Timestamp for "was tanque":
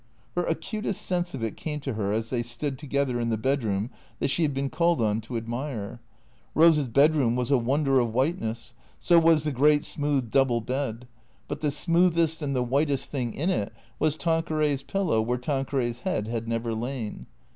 13.99-14.49